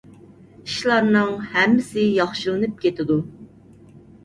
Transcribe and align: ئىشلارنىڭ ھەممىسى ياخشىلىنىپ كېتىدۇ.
ئىشلارنىڭ 0.67 1.29
ھەممىسى 1.51 2.07
ياخشىلىنىپ 2.09 2.83
كېتىدۇ. 2.87 3.21